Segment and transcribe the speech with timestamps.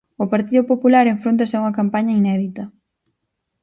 [0.23, 2.63] O Partido Popular enfróntanse a unha campaña inédita.